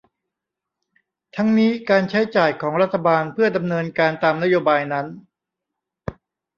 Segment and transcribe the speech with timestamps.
[1.35, 5.07] ทั้งนี้การใช้จ่ายของรัฐบาลเพื่อดำเนินการตามนโยบายนั้น